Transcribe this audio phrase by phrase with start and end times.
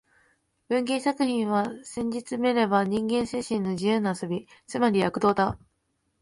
[0.67, 5.59] 文芸作品は、せんじつめれば人間精神の自由な遊び、つまり躍動だ